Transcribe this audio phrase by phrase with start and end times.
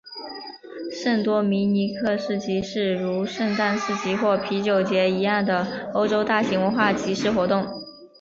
[0.91, 7.67] 圣多明尼克市集是如圣诞市集或啤酒节一样的欧洲大型文化集市活动。